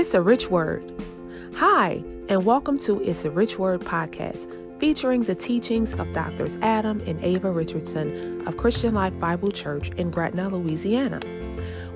[0.00, 0.82] It's a Rich Word.
[1.56, 4.48] Hi, and welcome to It's a Rich Word podcast,
[4.80, 10.10] featuring the teachings of Doctors Adam and Ava Richardson of Christian Life Bible Church in
[10.10, 11.20] Gretna, Louisiana.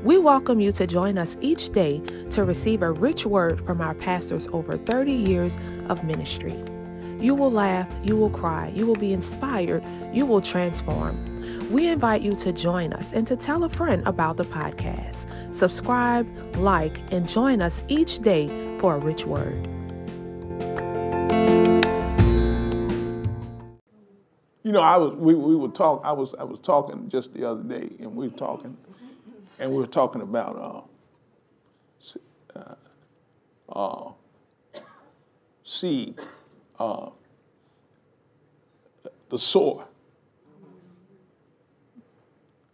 [0.02, 3.94] We welcome you to join us each day to receive a rich word from our
[3.94, 5.56] pastors over 30 years
[5.88, 6.62] of ministry.
[7.18, 9.82] You will laugh, you will cry, you will be inspired,
[10.12, 11.33] you will transform.
[11.70, 15.26] We invite you to join us and to tell a friend about the podcast.
[15.54, 19.68] Subscribe, like, and join us each day for a rich word.
[24.62, 27.48] You know, I was we, we were talk I was I was talking just the
[27.48, 28.76] other day and we were talking
[29.58, 30.80] and we were talking about uh,
[32.58, 32.74] uh,
[33.68, 34.12] uh,
[35.64, 36.18] seed,
[36.78, 37.10] uh,
[39.28, 39.86] the sower.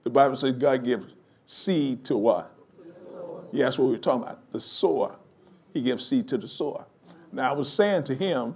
[0.05, 1.15] The Bible says God gives
[1.47, 2.55] seed to what?
[3.53, 4.51] Yeah, that's what we were talking about.
[4.53, 5.17] The sower.
[5.75, 6.87] He gives seed to the sower.
[7.33, 8.55] Now I was saying to him,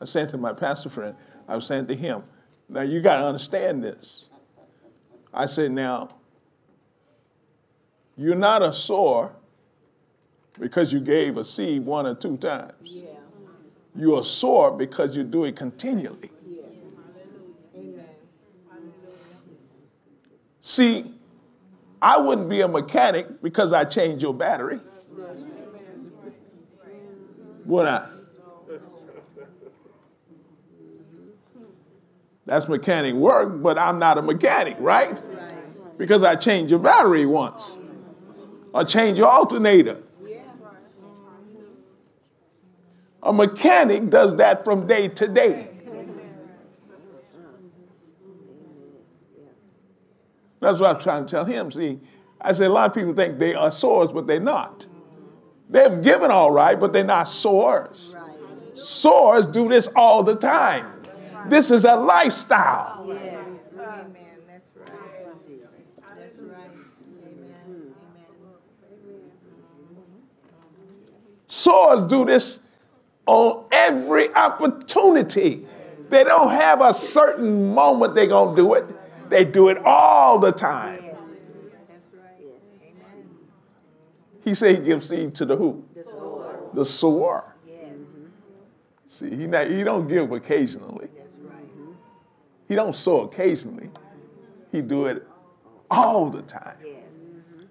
[0.00, 1.14] I said to my pastor friend,
[1.46, 2.22] I was saying to him,
[2.68, 4.28] now you got to understand this.
[5.32, 6.08] I said, now
[8.16, 9.32] you're not a sower
[10.58, 12.72] because you gave a seed one or two times.
[12.82, 13.10] Yeah.
[13.96, 16.30] You're a sower because you do it continually.
[16.46, 16.64] Yes.
[17.76, 18.04] Amen.
[20.70, 21.04] See,
[22.00, 24.78] I wouldn't be a mechanic because I changed your battery.
[27.64, 28.08] Would I?
[32.46, 35.20] That's mechanic work, but I'm not a mechanic, right?
[35.98, 37.76] Because I changed your battery once
[38.72, 40.00] or change your alternator.
[43.24, 45.79] A mechanic does that from day to day.
[50.60, 51.70] That's what I was trying to tell him.
[51.70, 51.98] See,
[52.40, 54.86] I said a lot of people think they are sores, but they're not.
[55.68, 58.16] They've given all right, but they're not sores.
[58.74, 60.86] Sores do this all the time.
[61.48, 63.06] This is a lifestyle.
[71.46, 72.68] Swords do this
[73.26, 75.66] on every opportunity.
[76.08, 78.84] They don't have a certain moment they're going to do it,
[79.30, 81.04] they do it all the time.
[84.42, 85.84] He said he gives seed to the who?
[85.94, 86.70] The sower.
[86.72, 87.56] The sower.
[87.68, 87.92] Yes.
[89.06, 91.08] See, he, not, he don't give occasionally.
[91.42, 91.64] Right.
[92.66, 93.90] He don't sow occasionally.
[94.72, 95.26] He do it
[95.90, 96.76] all the time.
[96.80, 96.94] Yes.
[97.22, 97.64] Mm-hmm.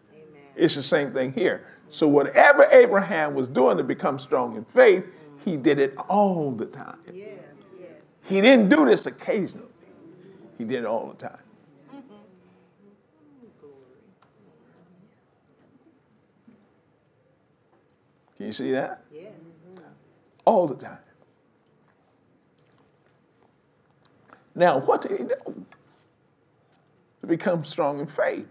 [0.55, 1.65] It's the same thing here.
[1.89, 5.05] So whatever Abraham was doing to become strong in faith,
[5.43, 6.99] he did it all the time.
[7.11, 7.39] Yes,
[7.79, 7.89] yes.
[8.25, 9.65] He didn't do this occasionally.
[10.57, 11.39] He did it all the time.
[18.39, 19.03] Can you see that?
[19.11, 19.33] Yes.
[20.45, 20.97] All the time.
[24.55, 25.65] Now, what did he do
[27.19, 28.47] to become strong in faith?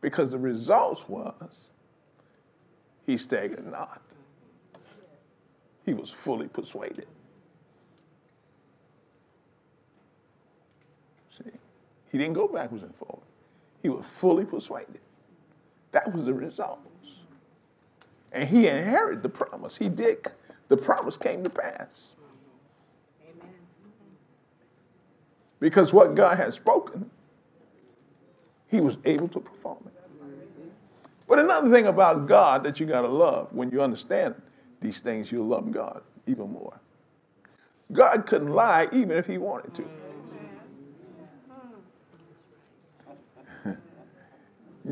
[0.00, 1.70] Because the results was
[3.04, 4.00] he staggered not.
[5.84, 7.08] He was fully persuaded.
[11.36, 11.50] See,
[12.12, 13.26] he didn't go backwards and forward.
[13.82, 15.00] He was fully persuaded.
[15.90, 16.91] That was the results.
[18.32, 19.76] And he inherited the promise.
[19.76, 20.26] He did.
[20.68, 22.12] The promise came to pass.
[23.22, 23.50] Amen.
[25.60, 27.10] Because what God had spoken,
[28.68, 29.92] he was able to perform it.
[31.28, 34.34] But another thing about God that you got to love, when you understand
[34.80, 36.78] these things, you'll love God even more.
[37.92, 39.74] God couldn't lie even if he wanted
[43.64, 43.76] to.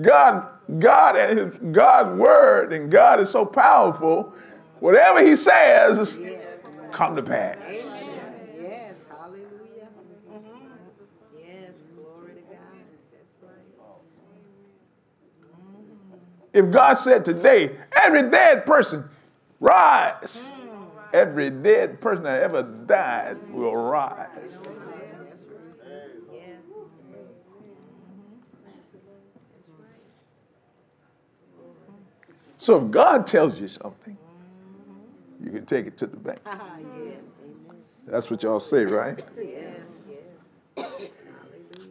[0.00, 0.46] God,
[0.78, 4.34] God and his God's word and God is so powerful,
[4.78, 6.18] whatever he says
[6.92, 7.56] come to pass.
[7.68, 9.88] Yes, hallelujah.
[11.38, 12.58] Yes, glory to God.
[15.56, 16.16] Mm-hmm.
[16.52, 19.04] If God said today, every dead person
[19.60, 20.86] rise, mm.
[21.12, 24.58] every dead person that ever died will rise.
[32.60, 34.18] So if God tells you something,
[35.42, 36.40] you can take it to the bank.
[36.44, 36.76] Ah,
[38.06, 39.18] That's what y'all say, right?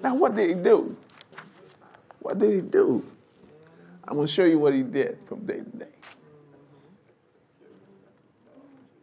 [0.04, 0.95] Now, what did he do?
[2.19, 3.04] What did he do?
[4.07, 5.86] I'm going to show you what he did from day to day.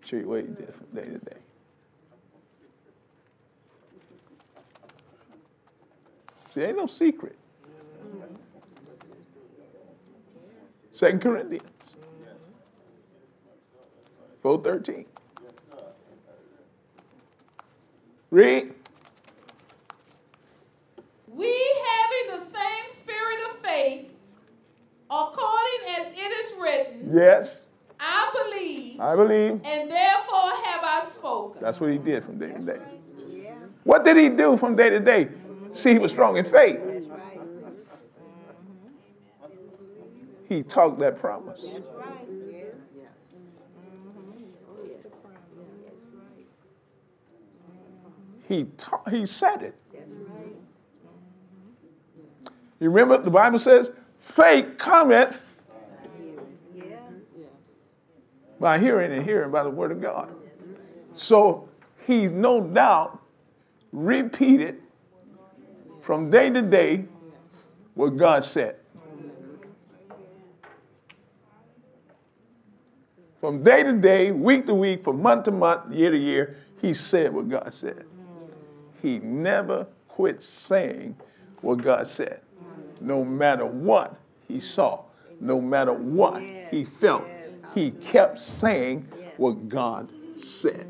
[0.04, 1.40] Show you what he did from day to day.
[6.50, 7.36] See, ain't no secret.
[10.96, 11.94] Second Corinthians.
[14.40, 15.04] 413.
[18.30, 18.72] Read.
[21.28, 21.54] We
[21.90, 24.10] having the same spirit of faith,
[25.10, 27.66] according as it is written, Yes,
[28.00, 29.60] I believe, I believe.
[29.64, 31.60] and therefore have I spoken.
[31.60, 32.80] That's what he did from day to day.
[33.84, 35.28] What did he do from day to day?
[35.74, 36.80] See, he was strong in faith.
[40.48, 41.60] He talked that promise.
[48.48, 49.74] He ta- he said it.
[52.78, 53.90] You remember the Bible says,
[54.20, 55.42] faith cometh
[58.60, 60.30] by hearing and hearing by the word of God.
[61.12, 61.68] So
[62.06, 63.20] he no doubt
[63.92, 64.82] repeated
[66.00, 67.06] from day to day
[67.94, 68.76] what God said.
[73.40, 76.94] From day to day, week to week, from month to month, year to year, he
[76.94, 78.06] said what God said.
[79.02, 81.16] He never quit saying
[81.60, 82.40] what God said,
[83.00, 84.18] no matter what
[84.48, 85.02] he saw,
[85.40, 87.24] no matter what he felt.
[87.74, 89.06] He kept saying
[89.36, 90.08] what God
[90.42, 90.86] said.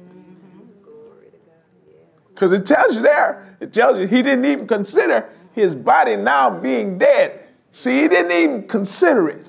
[2.28, 6.50] Because it tells you there, it tells you he didn't even consider his body now
[6.50, 7.40] being dead.
[7.72, 9.46] See, he didn't even consider it.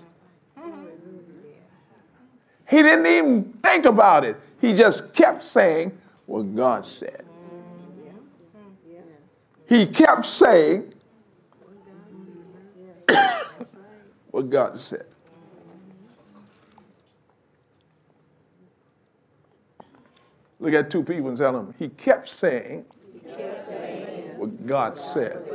[2.70, 4.36] He didn't even think about it.
[4.60, 7.24] He just kept saying what God said.
[9.68, 10.94] He kept saying
[14.32, 15.06] what God said.
[20.60, 22.86] Look at two people and tell them, he kept saying,
[24.38, 25.46] what God said.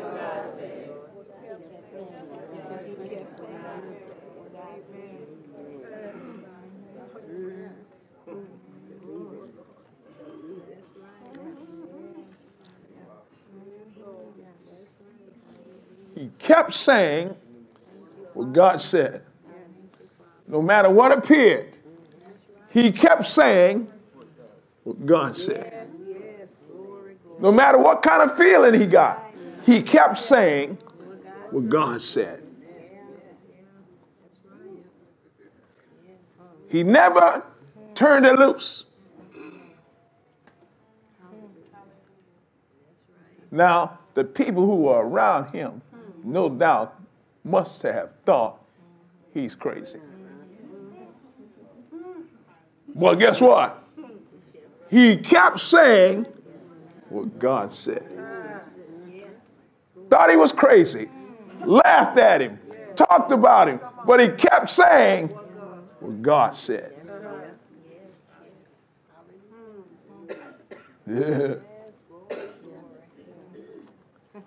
[16.14, 16.30] He
[16.62, 17.34] kept saying
[18.34, 19.24] what God said.
[20.46, 21.74] No matter what appeared,
[22.70, 23.90] he kept saying
[24.84, 25.88] what God said.
[27.40, 29.24] No matter what kind of feeling he got,
[29.66, 30.78] he kept saying
[31.50, 32.44] what God said.
[36.70, 37.42] He never
[37.94, 38.84] turned it loose.
[43.50, 45.82] Now, the people who were around him,
[46.24, 47.00] no doubt,
[47.44, 48.60] must have thought
[49.32, 49.98] he's crazy.
[52.94, 53.82] Well, guess what?
[54.90, 56.26] He kept saying
[57.08, 58.06] what God said.
[60.10, 61.08] Thought he was crazy,
[61.64, 62.58] laughed at him,
[62.94, 66.94] talked about him, but he kept saying what God said.
[71.06, 71.54] Yeah.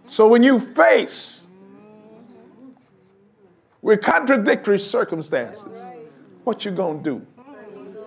[0.07, 1.44] So when you face
[3.85, 5.79] with contradictory circumstances,
[6.43, 7.23] what you gonna do?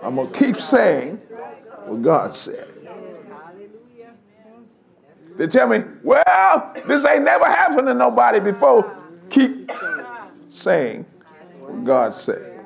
[0.03, 1.15] I'm gonna keep saying
[1.85, 2.67] what God said.
[5.37, 8.93] They tell me, well, this ain't never happened to nobody before.
[9.29, 9.71] Keep
[10.49, 11.05] saying
[11.61, 12.59] what God said.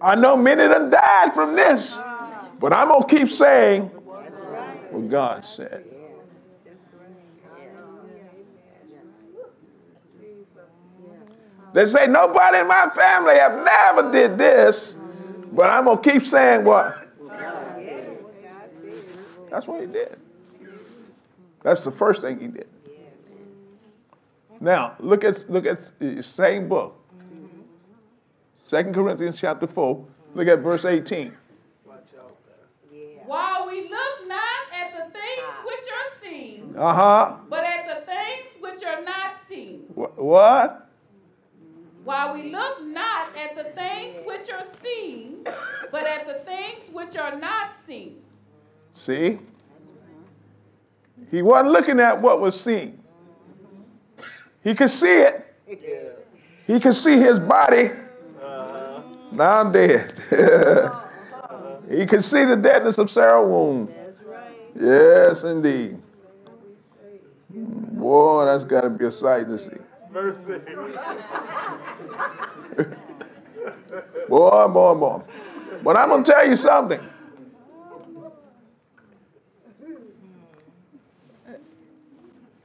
[0.00, 2.00] I know many done died from this,
[2.60, 5.93] but I'm gonna keep saying what God said.
[11.74, 14.96] They say nobody in my family have never did this,
[15.52, 17.08] but I'm gonna keep saying what?
[19.50, 20.16] That's what he did.
[21.64, 22.68] That's the first thing he did.
[24.60, 26.96] Now look at look at the same book,
[28.62, 30.06] Second Corinthians chapter four.
[30.34, 31.34] Look at verse eighteen.
[33.26, 37.36] While we look not at the things which are seen, Uh huh.
[37.50, 39.80] but at the things which are not seen.
[39.94, 40.83] What?
[42.04, 45.44] While we look not at the things which are seen,
[45.90, 48.22] but at the things which are not seen.
[48.92, 49.38] See?
[51.30, 53.02] He wasn't looking at what was seen.
[54.62, 55.40] He could see it.
[56.66, 57.90] He could see his body
[59.32, 60.14] now dead.
[61.90, 63.92] he could see the deadness of Sarah's womb.
[64.78, 65.98] Yes, indeed.
[67.50, 69.70] Boy, that's got to be a sight to see.
[70.14, 70.54] Mercy.
[74.28, 75.22] Boy, boy, boy.
[75.82, 77.00] But I'm going to tell you something.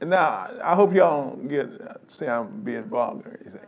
[0.00, 1.68] Now, I hope y'all don't get
[2.08, 3.66] say I'm being vulgar or anything.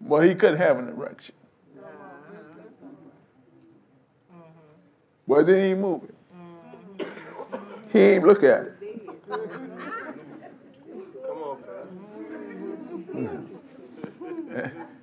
[0.00, 1.34] But he couldn't have an erection.
[5.26, 6.14] Well, then he move it.
[7.90, 8.74] He ain't look at it.
[9.28, 9.40] Come
[11.42, 12.04] on, Pastor.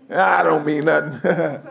[0.10, 1.62] I don't mean nothing.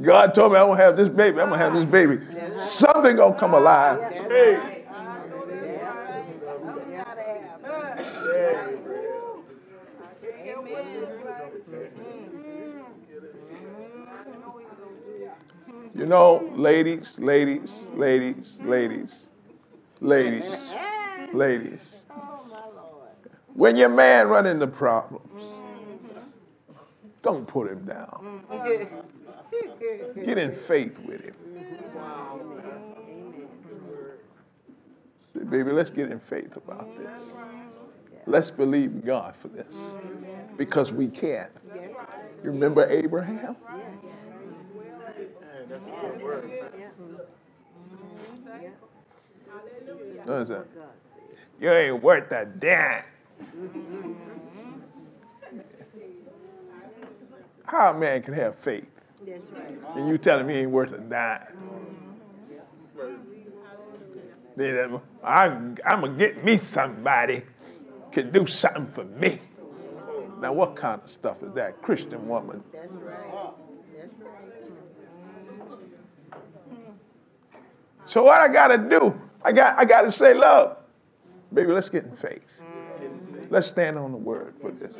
[0.00, 1.40] God told me I'm gonna have this baby.
[1.40, 2.18] I'm gonna have this baby.
[2.56, 4.00] Something gonna come alive.
[4.12, 4.84] Hey,
[15.94, 19.28] You know, ladies, ladies, ladies, ladies,
[20.00, 20.74] ladies,
[21.32, 22.04] ladies.
[23.54, 25.42] When your man run into problems,
[27.26, 28.44] don't put him down.
[30.14, 31.34] Get in faith with him.
[35.18, 37.36] Say, baby, let's get in faith about this.
[38.26, 39.96] Let's believe God for this.
[40.56, 41.48] Because we can.
[42.44, 43.56] Remember Abraham?
[50.24, 50.66] What is that?
[51.60, 53.02] You ain't worth a damn.
[57.66, 58.90] How a man can have faith
[59.26, 59.96] That's right.
[59.96, 61.40] and you telling me he ain't worth a dime?
[64.56, 67.42] Then I'm, I'm gonna get me somebody
[68.10, 69.38] can do something for me.
[70.40, 71.82] Now, what kind of stuff is that?
[71.82, 72.62] Christian woman.
[72.72, 73.52] That's right.
[73.94, 74.36] That's right.
[78.06, 79.20] So what I gotta do?
[79.42, 80.78] I got I gotta say, love,
[81.52, 82.46] baby, let's get in faith.
[82.60, 83.46] Mm-hmm.
[83.50, 84.96] Let's stand on the word for this.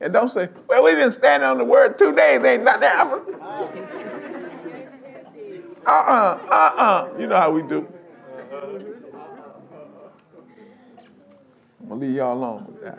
[0.00, 3.34] And don't say, well, we've been standing on the word two days, ain't nothing happened.
[5.86, 7.18] Uh-uh, uh-uh.
[7.18, 7.88] You know how we do.
[11.80, 12.98] I'm gonna leave y'all alone with that.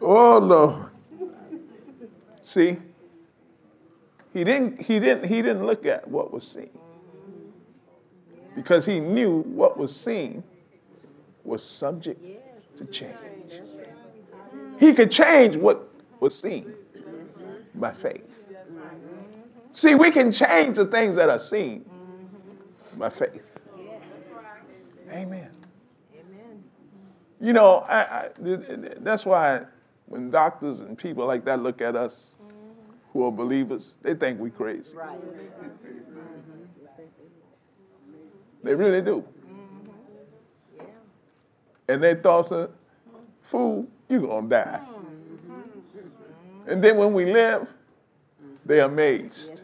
[0.01, 0.89] Oh Lord.
[2.43, 2.77] See,
[4.35, 6.77] he didn't he didn't he didn't look at what was seen.
[8.53, 10.43] Because he knew what was seen
[11.45, 12.21] was subject
[12.75, 13.15] to change.
[14.77, 15.87] He could change what
[16.19, 16.73] was seen
[17.75, 18.27] by faith.
[19.71, 21.85] See, we can change the things that are seen
[22.97, 23.61] by faith.
[25.11, 25.49] Amen.
[26.13, 26.63] Amen.
[27.39, 29.61] You know, I, I, th- th- that's why
[30.07, 32.34] when doctors and people like that look at us
[33.15, 34.97] who are believers, they think we crazy.
[34.97, 35.17] Right.
[35.17, 35.67] Mm-hmm.
[38.61, 39.23] They really do.
[39.47, 40.83] Mm-hmm.
[41.87, 42.71] And they thought,
[43.41, 44.81] fool, you're gonna die.
[44.81, 46.71] Mm-hmm.
[46.71, 47.69] And then when we live,
[48.65, 49.61] they're amazed.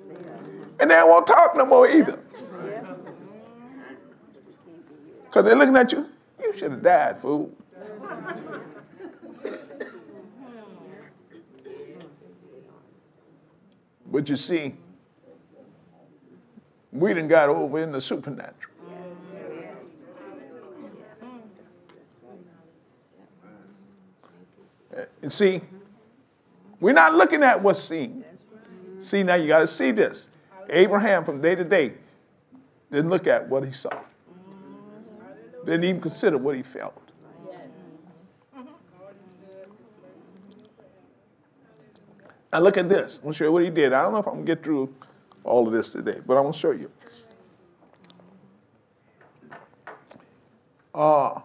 [0.79, 2.20] And they won't talk no more either.
[5.25, 6.08] Because they're looking at you,
[6.41, 7.51] you should have died, fool.
[14.12, 14.75] But you see,
[16.91, 18.74] we done got over in the supernatural.
[24.96, 25.62] Uh, and see,
[26.82, 28.25] we're not looking at what's seen.
[29.00, 30.27] See, now you got to see this.
[30.70, 31.94] Abraham, from day to day,
[32.91, 33.98] didn't look at what he saw,
[35.65, 37.00] didn't even consider what he felt.
[42.51, 43.17] Now look at this.
[43.17, 43.93] I'm going to show you what he did.
[43.93, 44.93] I don't know if I'm going to get through
[45.43, 46.91] all of this today, but I'm going to show you.
[50.93, 51.39] Uh,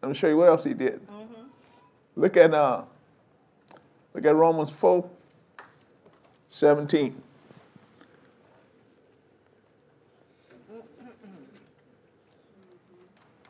[0.00, 1.00] let me show you what else he did.
[2.14, 2.82] Look at uh,
[4.14, 5.08] look at Romans 4,
[6.48, 7.22] 17.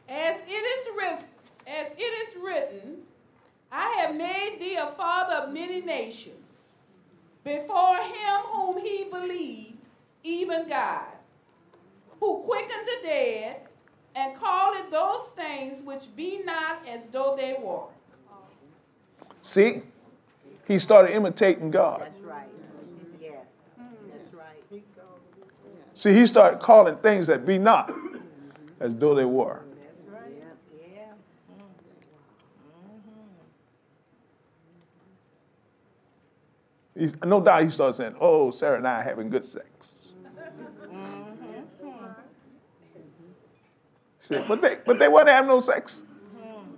[0.09, 1.25] As it is written,
[1.67, 3.03] as it is written,
[3.71, 6.35] I have made thee a father of many nations,
[7.45, 9.87] before him whom he believed,
[10.23, 11.07] even God,
[12.21, 13.61] who quickened the dead,
[14.15, 17.87] and calleth those things which be not as though they were.
[19.43, 19.83] See,
[20.67, 22.01] he started imitating God.
[22.01, 22.49] That's right.
[23.23, 23.47] Yes.
[24.11, 24.83] That's right.
[25.95, 27.95] See, he started calling things that be not
[28.81, 29.63] as though they were.
[29.83, 30.33] That's right.
[30.95, 31.13] Yeah.
[36.99, 40.15] He, no doubt he started saying, Oh, Sarah and I are having good sex.
[44.21, 46.03] He said, but they, but they weren't having no sex.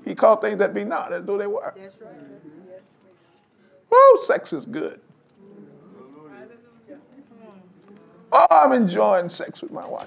[0.04, 1.72] He called things that be not as though they were.
[1.74, 2.12] That's right.
[3.90, 5.00] Oh, sex is good.
[8.32, 10.06] Oh, I'm enjoying sex with my wife.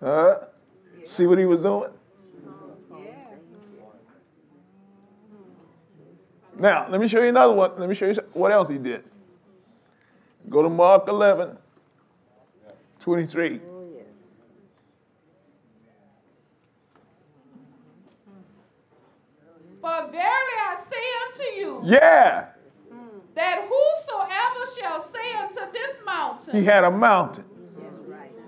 [0.00, 0.38] huh?
[1.04, 1.93] See what he was doing?
[6.64, 7.72] Now, let me show you another one.
[7.76, 9.04] Let me show you what else he did.
[10.48, 11.58] Go to Mark 11,
[13.00, 13.60] 23.
[13.68, 14.40] Oh, yes.
[19.80, 22.46] For verily I say unto you, Yeah,
[23.34, 27.44] that whosoever shall say unto this mountain, he had a mountain.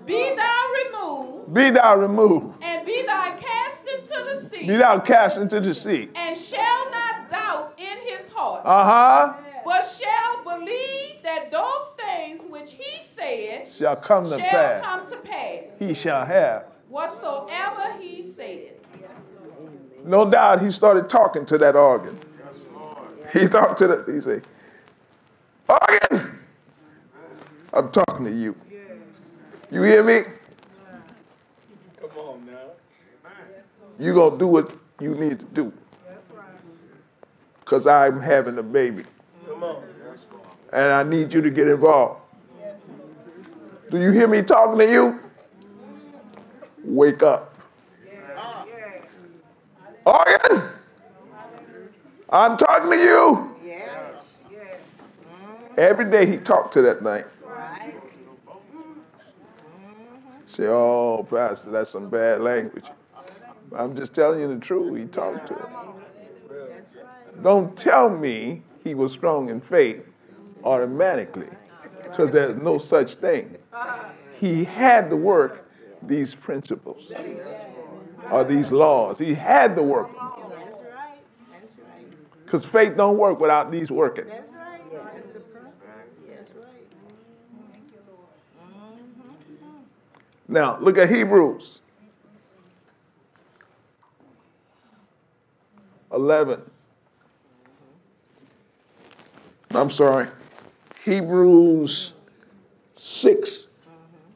[0.05, 2.63] Be thou removed, Be thou removed.
[2.63, 6.09] and be thou cast into the sea, Be thou cast into the sea.
[6.15, 9.33] and shall not doubt in his heart, Uh huh.
[9.63, 14.83] but shall believe that those things which he said Shall come to shall pass.
[14.83, 16.65] come to pass, He shall have.
[16.89, 18.73] whatsoever he said.
[20.03, 22.17] No doubt he started talking to that organ.
[23.31, 24.45] He talked to the, he said,
[25.69, 26.39] Organ,
[27.73, 28.53] I'm talking to you.
[29.71, 30.23] You hear me?
[32.01, 33.31] Come on now.
[33.97, 35.73] you going to do what you need to do.
[37.67, 39.03] Because I'm having a baby.
[40.71, 42.21] And I need you to get involved.
[43.91, 45.19] Do you hear me talking to you?
[46.85, 47.53] Wake up.
[50.05, 50.69] Organ,
[52.29, 53.55] I'm talking to you.
[55.77, 57.25] Every day he talked to that thing.
[60.47, 62.85] Say, oh, Pastor, that's some bad language.
[63.75, 64.97] I'm just telling you the truth.
[64.97, 65.67] He talked to him.
[67.41, 70.05] Don't tell me he was strong in faith
[70.63, 71.49] automatically,
[72.03, 73.57] because there's no such thing.
[74.39, 75.69] He had to work
[76.01, 77.11] these principles
[78.31, 79.19] or these laws.
[79.19, 81.19] He had to work right.
[82.43, 84.25] because faith don't work without these working.
[90.49, 91.81] Now, look at Hebrews
[96.13, 96.61] 11.
[99.77, 100.27] I'm sorry.
[101.05, 102.13] Hebrews
[102.95, 103.67] 6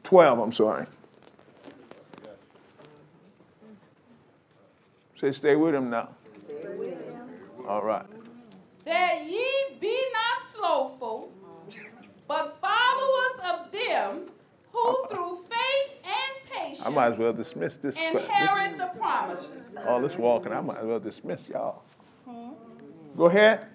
[0.04, 0.38] 12.
[0.38, 0.86] I'm sorry.
[5.16, 6.10] Say, stay with him now.
[7.66, 8.06] All right.
[8.84, 11.32] that ye be not slothful,
[12.28, 14.30] but followers of them
[14.72, 17.96] who through faith and patience I might as well dismiss this.
[17.96, 19.76] this inherit the promises.
[19.86, 20.52] all this walking.
[20.52, 21.82] I might as well dismiss y'all.
[23.16, 23.71] Go ahead.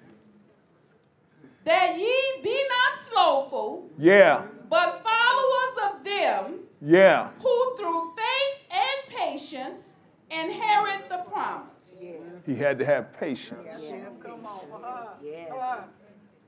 [1.67, 4.43] That ye be not slowful, Yeah.
[4.69, 7.31] but followers of them Yeah.
[7.43, 9.99] who through faith and patience
[10.31, 11.81] inherit the promise.
[11.99, 12.13] Yeah.
[12.45, 13.59] He had to have patience.
[13.65, 13.81] Yes.
[14.23, 15.07] Come on.
[15.21, 15.51] Yes.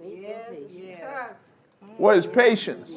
[0.01, 0.53] Yes.
[0.71, 1.33] Yes.
[1.97, 2.89] What is patience?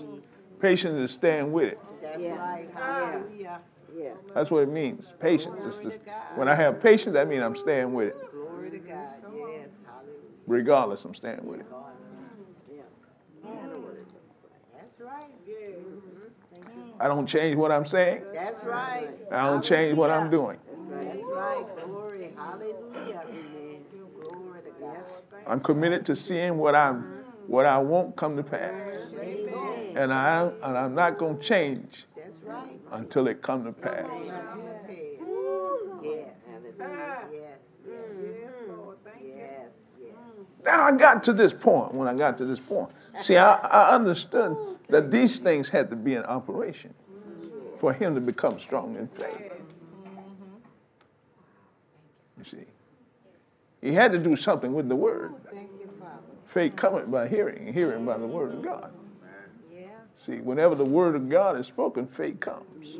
[0.60, 1.80] Patience is staying with it.
[2.00, 2.68] That's right.
[2.72, 3.60] Hallelujah.
[3.96, 4.10] Yeah.
[4.32, 5.12] That's what it means.
[5.18, 5.64] Patience.
[5.64, 5.98] It's just,
[6.36, 8.30] when I have patience, that means I'm staying with it.
[8.30, 9.08] Glory to God.
[9.34, 9.70] Yes.
[9.84, 10.20] Hallelujah.
[10.46, 11.66] Regardless, I'm staying with it.
[14.76, 15.24] That's right.
[15.46, 15.76] Yes.
[17.02, 18.22] I don't change what I'm saying.
[18.32, 19.08] That's right.
[19.32, 20.56] I don't change what I'm doing.
[20.88, 21.64] That's right.
[21.82, 22.30] Glory.
[22.36, 23.22] Hallelujah.
[23.28, 23.84] Amen.
[24.22, 24.96] Glory to God.
[25.48, 27.02] I'm committed to seeing what I'm
[27.48, 29.16] what I want come to pass.
[29.18, 29.96] Amen.
[29.96, 32.78] And I and I'm not gonna change That's right.
[32.92, 34.06] until it come to pass.
[34.08, 34.28] Yes.
[34.88, 35.42] Yes.
[36.02, 36.28] Yes.
[36.44, 36.62] Yes.
[39.20, 39.68] Yes.
[40.00, 40.12] Yes.
[40.64, 41.94] Now I got to this point.
[41.94, 44.56] When I got to this point, see, I, I understood
[44.92, 46.92] that these things had to be in operation
[47.78, 49.52] for him to become strong in faith.
[52.38, 52.64] You see,
[53.80, 55.34] he had to do something with the word.
[56.44, 58.92] Faith cometh by hearing, hearing by the word of God.
[60.14, 62.96] See, whenever the word of God is spoken, faith comes.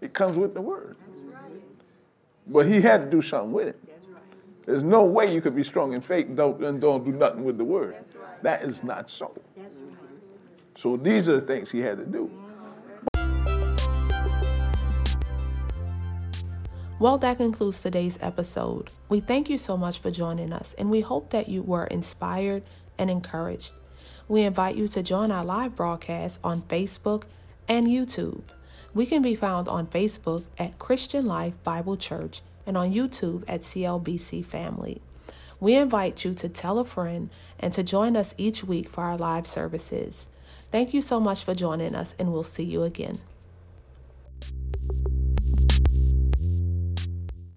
[0.00, 0.96] It comes with the word.
[2.46, 3.80] But he had to do something with it.
[4.66, 7.44] There's no way you could be strong in faith and don't, and don't do nothing
[7.44, 7.96] with the word.
[8.44, 9.34] That is not so.
[10.74, 12.30] So these are the things he had to do.
[16.98, 18.90] Well, that concludes today's episode.
[19.08, 22.64] We thank you so much for joining us, and we hope that you were inspired
[22.98, 23.72] and encouraged.
[24.28, 27.22] We invite you to join our live broadcast on Facebook
[27.66, 28.42] and YouTube.
[28.92, 33.62] We can be found on Facebook at Christian Life Bible Church and on YouTube at
[33.62, 35.00] CLBC Family.
[35.60, 39.16] We invite you to tell a friend and to join us each week for our
[39.16, 40.26] live services.
[40.70, 43.20] Thank you so much for joining us, and we'll see you again.